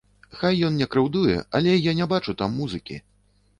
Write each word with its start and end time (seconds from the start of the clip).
Хай 0.37 0.55
ён 0.69 0.79
не 0.83 0.87
крыўдуе, 0.95 1.35
але 1.61 1.77
я 1.91 1.95
не 2.01 2.09
бачу 2.17 2.37
там 2.43 2.59
музыкі. 2.65 3.01